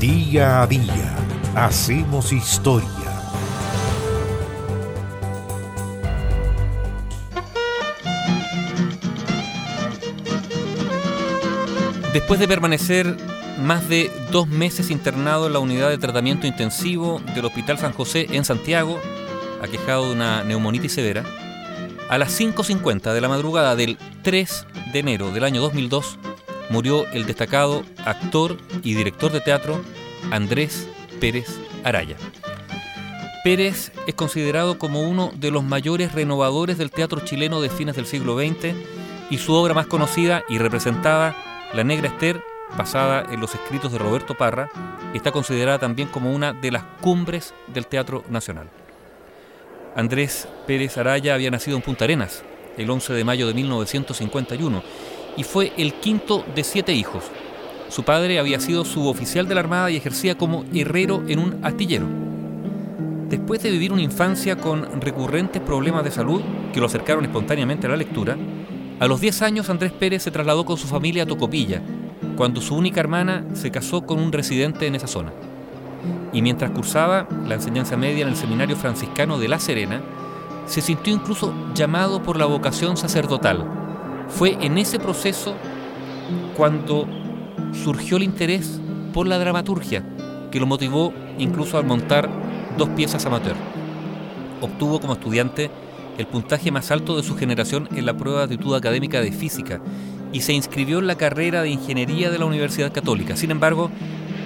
Día 0.00 0.62
a 0.62 0.66
día 0.68 1.16
hacemos 1.56 2.32
historia. 2.32 2.88
Después 12.12 12.38
de 12.38 12.46
permanecer 12.46 13.16
más 13.60 13.88
de 13.88 14.12
dos 14.30 14.46
meses 14.46 14.92
internado 14.92 15.48
en 15.48 15.54
la 15.54 15.58
unidad 15.58 15.88
de 15.88 15.98
tratamiento 15.98 16.46
intensivo 16.46 17.20
del 17.34 17.46
Hospital 17.46 17.78
San 17.78 17.92
José 17.92 18.28
en 18.30 18.44
Santiago, 18.44 19.00
aquejado 19.60 20.06
de 20.06 20.12
una 20.12 20.44
neumonitis 20.44 20.92
severa, 20.92 21.24
a 22.08 22.18
las 22.18 22.40
5.50 22.40 23.12
de 23.12 23.20
la 23.20 23.28
madrugada 23.28 23.74
del 23.74 23.98
3 24.22 24.66
de 24.92 24.98
enero 25.00 25.32
del 25.32 25.42
año 25.42 25.60
2002 25.60 26.20
murió 26.70 27.06
el 27.12 27.26
destacado 27.26 27.84
actor 28.04 28.56
y 28.82 28.94
director 28.94 29.32
de 29.32 29.40
teatro 29.40 29.82
Andrés 30.30 30.88
Pérez 31.20 31.58
Araya. 31.84 32.16
Pérez 33.44 33.92
es 34.06 34.14
considerado 34.14 34.78
como 34.78 35.02
uno 35.02 35.32
de 35.34 35.50
los 35.50 35.64
mayores 35.64 36.12
renovadores 36.12 36.76
del 36.76 36.90
teatro 36.90 37.20
chileno 37.20 37.60
de 37.60 37.70
fines 37.70 37.96
del 37.96 38.06
siglo 38.06 38.36
XX 38.38 38.74
y 39.30 39.38
su 39.38 39.52
obra 39.52 39.74
más 39.74 39.86
conocida 39.86 40.42
y 40.48 40.58
representada, 40.58 41.36
La 41.72 41.84
Negra 41.84 42.08
Esther, 42.08 42.42
basada 42.76 43.32
en 43.32 43.40
los 43.40 43.54
escritos 43.54 43.92
de 43.92 43.98
Roberto 43.98 44.36
Parra, 44.36 44.70
está 45.14 45.32
considerada 45.32 45.78
también 45.78 46.08
como 46.08 46.34
una 46.34 46.52
de 46.52 46.70
las 46.72 46.82
cumbres 47.00 47.54
del 47.68 47.86
teatro 47.86 48.24
nacional. 48.28 48.68
Andrés 49.94 50.48
Pérez 50.66 50.98
Araya 50.98 51.34
había 51.34 51.50
nacido 51.50 51.76
en 51.76 51.82
Punta 51.82 52.04
Arenas 52.04 52.42
el 52.76 52.90
11 52.90 53.12
de 53.12 53.24
mayo 53.24 53.46
de 53.46 53.54
1951 53.54 54.82
y 55.36 55.44
fue 55.44 55.72
el 55.76 55.94
quinto 55.94 56.44
de 56.54 56.64
siete 56.64 56.92
hijos. 56.92 57.24
Su 57.88 58.02
padre 58.02 58.38
había 58.38 58.60
sido 58.60 58.84
suboficial 58.84 59.48
de 59.48 59.54
la 59.54 59.60
Armada 59.60 59.90
y 59.90 59.96
ejercía 59.96 60.36
como 60.36 60.64
herrero 60.74 61.22
en 61.26 61.38
un 61.38 61.64
astillero. 61.64 62.06
Después 63.28 63.62
de 63.62 63.70
vivir 63.70 63.92
una 63.92 64.02
infancia 64.02 64.56
con 64.56 65.00
recurrentes 65.00 65.60
problemas 65.62 66.04
de 66.04 66.10
salud 66.10 66.40
que 66.72 66.80
lo 66.80 66.86
acercaron 66.86 67.24
espontáneamente 67.24 67.86
a 67.86 67.90
la 67.90 67.96
lectura, 67.96 68.36
a 69.00 69.06
los 69.06 69.20
10 69.20 69.42
años 69.42 69.70
Andrés 69.70 69.92
Pérez 69.92 70.22
se 70.22 70.30
trasladó 70.30 70.64
con 70.64 70.76
su 70.76 70.86
familia 70.86 71.22
a 71.22 71.26
Tocopilla, 71.26 71.82
cuando 72.36 72.60
su 72.60 72.74
única 72.74 73.00
hermana 73.00 73.44
se 73.54 73.70
casó 73.70 74.02
con 74.02 74.18
un 74.18 74.32
residente 74.32 74.86
en 74.86 74.94
esa 74.94 75.06
zona. 75.06 75.32
Y 76.32 76.42
mientras 76.42 76.70
cursaba 76.72 77.28
la 77.46 77.54
enseñanza 77.54 77.96
media 77.96 78.22
en 78.22 78.28
el 78.28 78.36
seminario 78.36 78.76
franciscano 78.76 79.38
de 79.38 79.48
La 79.48 79.58
Serena, 79.58 80.00
se 80.66 80.80
sintió 80.80 81.12
incluso 81.12 81.54
llamado 81.74 82.22
por 82.22 82.38
la 82.38 82.46
vocación 82.46 82.96
sacerdotal. 82.96 83.77
Fue 84.28 84.56
en 84.60 84.78
ese 84.78 84.98
proceso 84.98 85.54
cuando 86.56 87.06
surgió 87.84 88.16
el 88.16 88.22
interés 88.22 88.80
por 89.12 89.26
la 89.26 89.38
dramaturgia, 89.38 90.04
que 90.50 90.60
lo 90.60 90.66
motivó 90.66 91.12
incluso 91.38 91.78
a 91.78 91.82
montar 91.82 92.28
dos 92.76 92.88
piezas 92.90 93.24
amateur. 93.26 93.56
Obtuvo 94.60 95.00
como 95.00 95.14
estudiante 95.14 95.70
el 96.18 96.26
puntaje 96.26 96.70
más 96.70 96.90
alto 96.90 97.16
de 97.16 97.22
su 97.22 97.36
generación 97.36 97.88
en 97.94 98.04
la 98.04 98.16
prueba 98.16 98.40
de 98.40 98.44
actitud 98.44 98.74
académica 98.74 99.20
de 99.20 99.32
física 99.32 99.80
y 100.32 100.40
se 100.40 100.52
inscribió 100.52 100.98
en 100.98 101.06
la 101.06 101.16
carrera 101.16 101.62
de 101.62 101.70
ingeniería 101.70 102.30
de 102.30 102.38
la 102.38 102.44
Universidad 102.44 102.92
Católica. 102.92 103.36
Sin 103.36 103.50
embargo, 103.50 103.90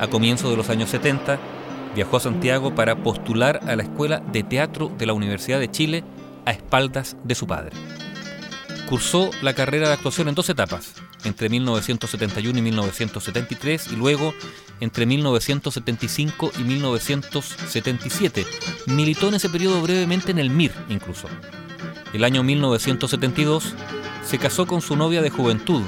a 0.00 0.06
comienzos 0.06 0.50
de 0.50 0.56
los 0.56 0.70
años 0.70 0.90
70, 0.90 1.38
viajó 1.94 2.16
a 2.18 2.20
Santiago 2.20 2.74
para 2.74 2.96
postular 2.96 3.60
a 3.66 3.76
la 3.76 3.82
Escuela 3.82 4.20
de 4.20 4.42
Teatro 4.42 4.90
de 4.98 5.06
la 5.06 5.14
Universidad 5.14 5.58
de 5.58 5.70
Chile 5.70 6.04
a 6.44 6.50
espaldas 6.50 7.16
de 7.24 7.34
su 7.34 7.46
padre. 7.46 7.72
Cursó 8.88 9.30
la 9.42 9.54
carrera 9.54 9.88
de 9.88 9.94
actuación 9.94 10.28
en 10.28 10.34
dos 10.34 10.48
etapas, 10.50 10.92
entre 11.24 11.48
1971 11.48 12.58
y 12.58 12.62
1973 12.62 13.92
y 13.92 13.96
luego 13.96 14.34
entre 14.80 15.06
1975 15.06 16.52
y 16.58 16.62
1977. 16.62 18.46
Militó 18.86 19.28
en 19.28 19.34
ese 19.34 19.48
periodo 19.48 19.80
brevemente 19.80 20.30
en 20.30 20.38
el 20.38 20.50
MIR 20.50 20.72
incluso. 20.88 21.28
El 22.12 22.24
año 22.24 22.42
1972 22.42 23.74
se 24.24 24.38
casó 24.38 24.66
con 24.66 24.82
su 24.82 24.96
novia 24.96 25.22
de 25.22 25.30
juventud, 25.30 25.82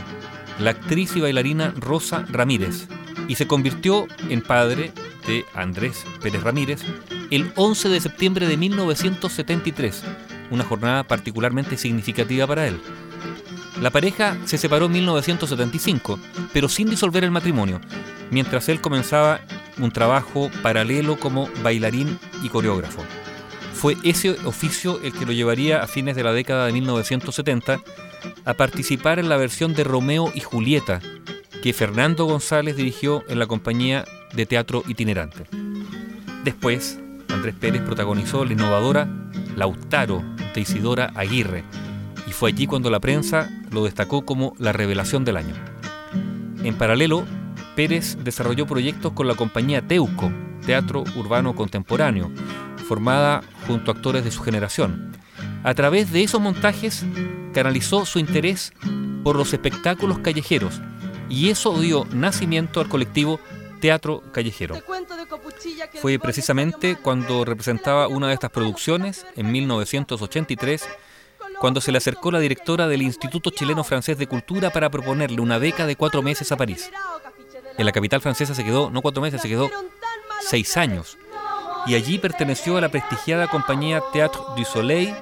la 0.58 0.70
actriz 0.70 1.14
y 1.16 1.20
bailarina 1.20 1.72
Rosa 1.76 2.24
Ramírez, 2.28 2.88
y 3.28 3.34
se 3.34 3.46
convirtió 3.46 4.06
en 4.28 4.42
padre 4.42 4.92
de 5.26 5.44
Andrés 5.54 6.04
Pérez 6.22 6.42
Ramírez 6.42 6.82
el 7.30 7.52
11 7.56 7.88
de 7.88 8.00
septiembre 8.00 8.46
de 8.46 8.56
1973, 8.56 10.02
una 10.50 10.64
jornada 10.64 11.04
particularmente 11.04 11.76
significativa 11.76 12.46
para 12.46 12.66
él. 12.66 12.80
La 13.80 13.90
pareja 13.90 14.36
se 14.46 14.56
separó 14.56 14.86
en 14.86 14.92
1975, 14.92 16.18
pero 16.52 16.68
sin 16.68 16.88
disolver 16.88 17.24
el 17.24 17.30
matrimonio, 17.30 17.80
mientras 18.30 18.68
él 18.68 18.80
comenzaba 18.80 19.40
un 19.78 19.90
trabajo 19.90 20.50
paralelo 20.62 21.18
como 21.18 21.48
bailarín 21.62 22.18
y 22.42 22.48
coreógrafo. 22.48 23.02
Fue 23.74 23.96
ese 24.02 24.30
oficio 24.46 24.98
el 25.02 25.12
que 25.12 25.26
lo 25.26 25.32
llevaría 25.32 25.82
a 25.82 25.86
fines 25.86 26.16
de 26.16 26.24
la 26.24 26.32
década 26.32 26.66
de 26.66 26.72
1970 26.72 27.80
a 28.44 28.54
participar 28.54 29.18
en 29.18 29.28
la 29.28 29.36
versión 29.36 29.74
de 29.74 29.84
Romeo 29.84 30.32
y 30.34 30.40
Julieta 30.40 31.00
que 31.62 31.74
Fernando 31.74 32.24
González 32.24 32.76
dirigió 32.76 33.24
en 33.28 33.38
la 33.38 33.46
compañía 33.46 34.06
de 34.34 34.46
teatro 34.46 34.82
itinerante. 34.88 35.44
Después, 36.44 36.98
Andrés 37.28 37.54
Pérez 37.58 37.82
protagonizó 37.82 38.44
la 38.44 38.52
innovadora 38.52 39.08
Lautaro 39.56 40.22
Isidora 40.60 41.12
Aguirre, 41.14 41.64
y 42.26 42.32
fue 42.32 42.50
allí 42.50 42.66
cuando 42.66 42.90
la 42.90 43.00
prensa 43.00 43.48
lo 43.70 43.84
destacó 43.84 44.24
como 44.24 44.54
la 44.58 44.72
revelación 44.72 45.24
del 45.24 45.36
año. 45.36 45.54
En 46.62 46.76
paralelo, 46.76 47.24
Pérez 47.76 48.16
desarrolló 48.24 48.66
proyectos 48.66 49.12
con 49.12 49.26
la 49.26 49.34
compañía 49.34 49.82
Teuco, 49.82 50.32
Teatro 50.64 51.04
Urbano 51.16 51.54
Contemporáneo, 51.54 52.30
formada 52.88 53.42
junto 53.66 53.90
a 53.90 53.94
actores 53.94 54.24
de 54.24 54.30
su 54.30 54.42
generación. 54.42 55.12
A 55.62 55.74
través 55.74 56.12
de 56.12 56.22
esos 56.22 56.40
montajes 56.40 57.04
canalizó 57.52 58.06
su 58.06 58.18
interés 58.18 58.72
por 59.22 59.36
los 59.36 59.52
espectáculos 59.52 60.18
callejeros 60.20 60.80
y 61.28 61.50
eso 61.50 61.78
dio 61.80 62.06
nacimiento 62.12 62.80
al 62.80 62.88
colectivo 62.88 63.40
Teatro 63.80 64.22
Callejero. 64.32 64.76
Fue 66.00 66.18
precisamente 66.18 66.96
cuando 66.96 67.44
representaba 67.44 68.08
una 68.08 68.28
de 68.28 68.34
estas 68.34 68.50
producciones, 68.50 69.26
en 69.36 69.50
1983, 69.50 70.88
cuando 71.58 71.80
se 71.80 71.92
le 71.92 71.98
acercó 71.98 72.30
la 72.30 72.38
directora 72.38 72.88
del 72.88 73.02
Instituto 73.02 73.50
Chileno 73.50 73.84
Francés 73.84 74.18
de 74.18 74.26
Cultura 74.26 74.70
para 74.70 74.90
proponerle 74.90 75.40
una 75.40 75.58
beca 75.58 75.86
de 75.86 75.96
cuatro 75.96 76.22
meses 76.22 76.52
a 76.52 76.56
París. 76.56 76.90
En 77.78 77.86
la 77.86 77.92
capital 77.92 78.20
francesa 78.20 78.54
se 78.54 78.64
quedó, 78.64 78.90
no 78.90 79.02
cuatro 79.02 79.22
meses, 79.22 79.40
se 79.40 79.48
quedó 79.48 79.70
seis 80.40 80.76
años. 80.76 81.18
Y 81.86 81.94
allí 81.94 82.18
perteneció 82.18 82.76
a 82.76 82.80
la 82.80 82.90
prestigiada 82.90 83.48
compañía 83.48 84.02
Théâtre 84.12 84.40
du 84.56 84.64
Soleil, 84.64 85.14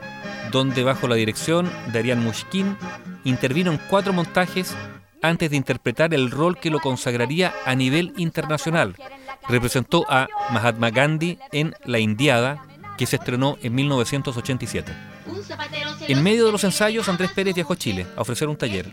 donde 0.50 0.82
bajo 0.82 1.08
la 1.08 1.14
dirección 1.16 1.70
de 1.92 1.98
Ariane 1.98 2.22
Mouchkine 2.22 2.76
intervino 3.24 3.72
en 3.72 3.78
cuatro 3.88 4.12
montajes 4.12 4.74
antes 5.20 5.50
de 5.50 5.56
interpretar 5.56 6.14
el 6.14 6.30
rol 6.30 6.58
que 6.58 6.70
lo 6.70 6.80
consagraría 6.80 7.54
a 7.64 7.74
nivel 7.74 8.12
internacional. 8.16 8.94
Representó 9.48 10.04
a 10.08 10.28
Mahatma 10.50 10.90
Gandhi 10.90 11.38
en 11.52 11.74
La 11.84 11.98
Indiada, 11.98 12.64
que 12.96 13.06
se 13.06 13.16
estrenó 13.16 13.58
en 13.62 13.74
1987. 13.74 14.92
En 16.06 16.22
medio 16.22 16.46
de 16.46 16.52
los 16.52 16.64
ensayos, 16.64 17.08
Andrés 17.08 17.32
Pérez 17.32 17.54
viajó 17.54 17.72
a 17.72 17.76
Chile 17.76 18.06
a 18.16 18.22
ofrecer 18.22 18.48
un 18.48 18.56
taller. 18.56 18.92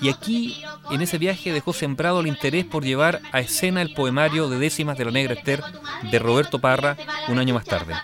Y 0.00 0.08
aquí, 0.08 0.62
en 0.90 1.02
ese 1.02 1.18
viaje, 1.18 1.52
dejó 1.52 1.72
sembrado 1.72 2.20
el 2.20 2.26
interés 2.26 2.64
por 2.64 2.84
llevar 2.84 3.20
a 3.32 3.40
escena 3.40 3.82
el 3.82 3.92
poemario 3.92 4.48
de 4.48 4.58
décimas 4.58 4.98
de 4.98 5.04
la 5.04 5.10
Negra 5.10 5.34
Esther 5.34 5.62
de 6.10 6.18
Roberto 6.18 6.58
Parra 6.58 6.96
un 7.28 7.38
año 7.38 7.54
más 7.54 7.64
tarde. 7.64 7.94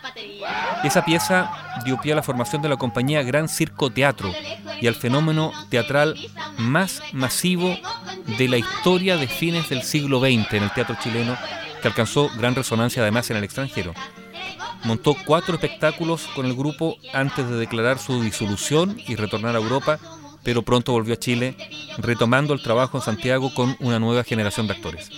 Esa 0.84 1.04
pieza 1.04 1.50
dio 1.84 1.98
pie 2.00 2.12
a 2.12 2.16
la 2.16 2.22
formación 2.22 2.60
de 2.60 2.68
la 2.68 2.76
compañía 2.76 3.22
Gran 3.22 3.48
Circo 3.48 3.90
Teatro 3.90 4.32
y 4.80 4.86
al 4.86 4.94
fenómeno 4.94 5.52
teatral 5.70 6.16
más 6.58 7.02
masivo 7.12 7.76
de 8.38 8.48
la 8.48 8.58
historia 8.58 9.16
de 9.16 9.28
fines 9.28 9.68
del 9.68 9.82
siglo 9.82 10.20
XX 10.20 10.54
en 10.54 10.62
el 10.64 10.72
teatro 10.72 10.96
chileno, 11.00 11.36
que 11.82 11.88
alcanzó 11.88 12.30
gran 12.38 12.54
resonancia 12.54 13.02
además 13.02 13.30
en 13.30 13.36
el 13.36 13.44
extranjero. 13.44 13.92
Montó 14.84 15.14
cuatro 15.26 15.54
espectáculos 15.54 16.26
con 16.34 16.46
el 16.46 16.54
grupo 16.54 16.96
antes 17.12 17.48
de 17.48 17.56
declarar 17.56 17.98
su 17.98 18.22
disolución 18.22 18.98
y 19.06 19.16
retornar 19.16 19.54
a 19.54 19.58
Europa, 19.58 19.98
pero 20.42 20.62
pronto 20.62 20.92
volvió 20.92 21.14
a 21.14 21.18
Chile, 21.18 21.56
retomando 21.98 22.54
el 22.54 22.62
trabajo 22.62 22.96
en 22.96 23.04
Santiago 23.04 23.52
con 23.54 23.76
una 23.80 23.98
nueva 23.98 24.24
generación 24.24 24.66
de 24.66 24.74
actores. 24.74 25.10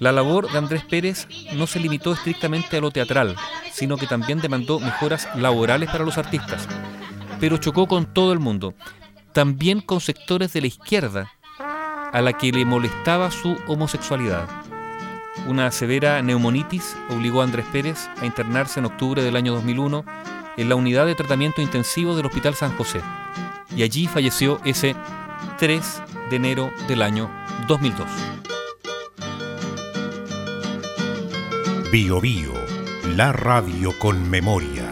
La 0.00 0.12
labor 0.12 0.50
de 0.50 0.58
Andrés 0.58 0.82
Pérez 0.84 1.28
no 1.52 1.66
se 1.66 1.78
limitó 1.78 2.12
estrictamente 2.12 2.78
a 2.78 2.80
lo 2.80 2.90
teatral, 2.90 3.36
sino 3.72 3.96
que 3.96 4.06
también 4.06 4.40
demandó 4.40 4.80
mejoras 4.80 5.28
laborales 5.36 5.90
para 5.90 6.04
los 6.04 6.18
artistas, 6.18 6.66
pero 7.38 7.58
chocó 7.58 7.86
con 7.86 8.06
todo 8.06 8.32
el 8.32 8.38
mundo, 8.38 8.74
también 9.32 9.80
con 9.80 10.00
sectores 10.00 10.52
de 10.52 10.62
la 10.62 10.66
izquierda, 10.68 11.32
a 12.12 12.20
la 12.22 12.32
que 12.32 12.50
le 12.50 12.64
molestaba 12.64 13.30
su 13.30 13.56
homosexualidad. 13.68 14.48
Una 15.46 15.70
severa 15.70 16.22
neumonitis 16.22 16.96
obligó 17.08 17.40
a 17.40 17.44
Andrés 17.44 17.66
Pérez 17.72 18.08
a 18.20 18.26
internarse 18.26 18.80
en 18.80 18.86
octubre 18.86 19.22
del 19.22 19.36
año 19.36 19.54
2001 19.54 20.04
en 20.56 20.68
la 20.68 20.74
unidad 20.74 21.06
de 21.06 21.14
tratamiento 21.14 21.62
intensivo 21.62 22.16
del 22.16 22.26
Hospital 22.26 22.54
San 22.54 22.76
José 22.76 23.00
y 23.76 23.82
allí 23.82 24.06
falleció 24.06 24.60
ese 24.64 24.94
3 25.58 26.02
de 26.30 26.36
enero 26.36 26.70
del 26.88 27.02
año 27.02 27.30
2002. 27.66 28.06
Bio 31.92 32.20
Bio, 32.20 32.52
la 33.16 33.32
radio 33.32 33.98
con 33.98 34.28
memoria. 34.28 34.89